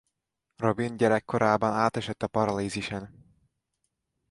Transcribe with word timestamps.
Robin 0.55 0.97
gyerekkorában 0.97 1.71
átesett 1.73 2.23
a 2.23 2.27
paralízisen. 2.27 3.27